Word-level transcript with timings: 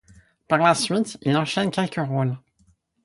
Par 0.47 0.57
la 0.57 0.73
suite, 0.73 1.19
il 1.21 1.37
enchaîne 1.37 1.69
quelques 1.69 1.99
rôles. 2.03 2.35